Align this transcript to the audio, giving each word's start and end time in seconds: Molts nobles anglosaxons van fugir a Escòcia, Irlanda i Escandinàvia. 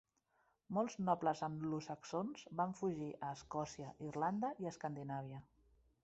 Molts 0.75 0.93
nobles 1.09 1.41
anglosaxons 1.47 2.45
van 2.61 2.73
fugir 2.79 3.09
a 3.27 3.29
Escòcia, 3.39 3.91
Irlanda 4.07 4.51
i 4.65 4.71
Escandinàvia. 4.71 5.43